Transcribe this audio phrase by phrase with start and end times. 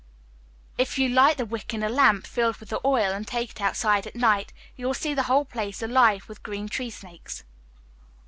[0.79, 3.61] If you light the wick in a lamp filled with the oil, and take it
[3.61, 7.43] outside at night, you will see the whole place alive with green tree snakes.